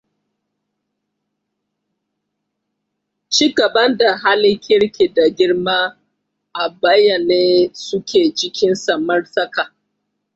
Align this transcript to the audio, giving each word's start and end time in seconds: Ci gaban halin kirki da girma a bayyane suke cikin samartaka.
Ci 3.33 3.45
gaban 3.57 3.91
halin 4.23 4.57
kirki 4.63 5.05
da 5.15 5.23
girma 5.35 5.77
a 6.53 6.63
bayyane 6.79 7.41
suke 7.83 8.21
cikin 8.37 8.73
samartaka. 8.83 9.63